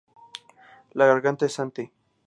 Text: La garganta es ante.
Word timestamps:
La 0.93 1.05
garganta 1.05 1.45
es 1.45 1.59
ante. 1.59 1.91